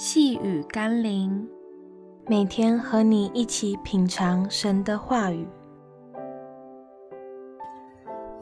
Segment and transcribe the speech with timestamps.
[0.00, 1.44] 细雨甘霖，
[2.28, 5.44] 每天和你一起品尝神的话语。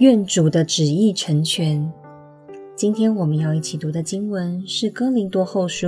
[0.00, 1.90] 愿主的旨意成全。
[2.74, 5.86] 今天我们要一起读的经文是《哥林多后书》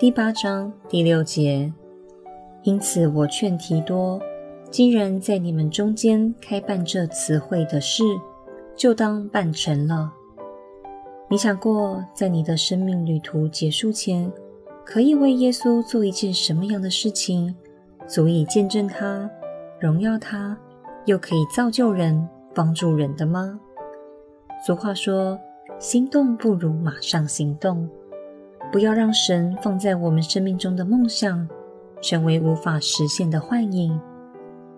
[0.00, 1.70] 第八章第六节。
[2.62, 4.18] 因此，我劝提多，
[4.70, 8.02] 既然在你们中间开办这词汇的事，
[8.74, 10.10] 就当办成了。
[11.28, 14.32] 你想过，在你的生命旅途结束前，
[14.84, 17.54] 可以为耶稣做一件什么样的事情，
[18.06, 19.30] 足以见证他、
[19.80, 20.56] 荣耀他，
[21.06, 23.58] 又可以造就人、帮助人的吗？
[24.66, 25.38] 俗话说
[25.78, 27.88] ：“心动不如马上行动。”
[28.70, 31.46] 不要让神放在我们生命中的梦想
[32.00, 33.98] 成为无法实现的幻影。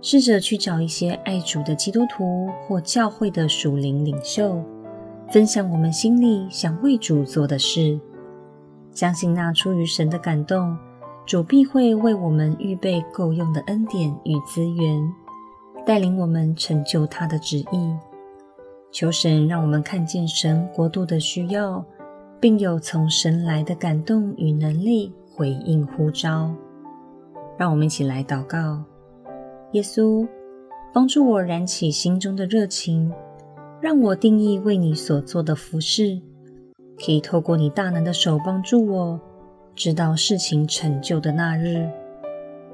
[0.03, 4.63] 试着去找一些爱主的基督徒或教会的属灵领袖，
[5.31, 7.99] 分享我们心里想为主做的事。
[8.95, 10.77] 相信那出于神的感动，
[11.27, 15.13] 主必会为我们预备够用的恩典与资源，
[15.85, 17.95] 带领我们成就他的旨意。
[18.93, 21.85] 求神让我们看见神国度的需要，
[22.39, 26.55] 并有从神来的感动与能力回应呼召。
[27.59, 28.81] 让我们一起来祷告：
[29.73, 30.25] 耶稣，
[30.93, 33.13] 帮助我燃起心中的热情，
[33.81, 36.21] 让我定义为你所做的服事。
[36.99, 39.21] 可以透过你大能的手帮助我，
[39.75, 41.89] 直到事情成就的那日。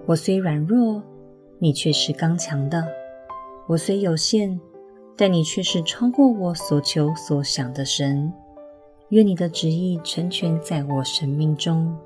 [0.06, 1.02] 我虽软弱，
[1.58, 2.82] 你却是刚强的；
[3.66, 4.58] 我虽有限，
[5.16, 8.32] 但你却是超过我所求所想的神。
[9.10, 11.96] 愿你的旨意成全在我生命中。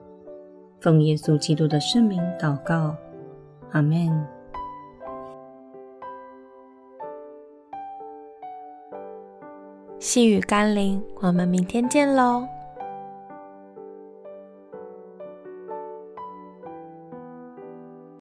[0.80, 2.96] 奉耶稣基督的圣名祷告，
[3.72, 4.33] 阿们。
[10.05, 12.47] 细雨甘霖，我们明天见喽。